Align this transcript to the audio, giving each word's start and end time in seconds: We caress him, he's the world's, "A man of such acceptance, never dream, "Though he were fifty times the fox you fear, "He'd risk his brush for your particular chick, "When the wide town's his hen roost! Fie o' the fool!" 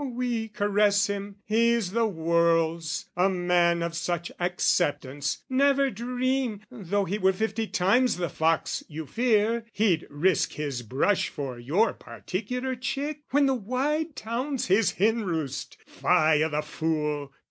We 0.03 0.47
caress 0.47 1.05
him, 1.05 1.35
he's 1.45 1.91
the 1.91 2.07
world's, 2.07 3.05
"A 3.15 3.29
man 3.29 3.83
of 3.83 3.95
such 3.95 4.31
acceptance, 4.39 5.43
never 5.47 5.91
dream, 5.91 6.61
"Though 6.71 7.05
he 7.05 7.19
were 7.19 7.33
fifty 7.33 7.67
times 7.67 8.17
the 8.17 8.27
fox 8.27 8.83
you 8.87 9.05
fear, 9.05 9.63
"He'd 9.71 10.07
risk 10.09 10.53
his 10.53 10.81
brush 10.81 11.29
for 11.29 11.59
your 11.59 11.93
particular 11.93 12.75
chick, 12.75 13.21
"When 13.29 13.45
the 13.45 13.53
wide 13.53 14.15
town's 14.15 14.65
his 14.65 14.93
hen 14.93 15.23
roost! 15.23 15.77
Fie 15.85 16.43
o' 16.43 16.49
the 16.49 16.63
fool!" 16.63 17.31